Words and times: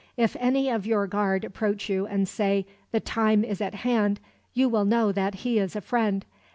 If 0.17 0.35
any 0.39 0.67
of 0.67 0.87
your 0.87 1.05
guard 1.05 1.45
approach 1.45 1.87
you 1.87 2.07
and 2.07 2.27
say, 2.27 2.65
'The 2.91 3.01
time 3.01 3.43
is 3.43 3.61
at 3.61 3.75
hand,' 3.75 4.19
you 4.51 4.67
will 4.67 4.83
know 4.83 5.11
that 5.11 5.35
he 5.45 5.59
is 5.59 5.75
a 5.75 5.79
friend. 5.81 6.25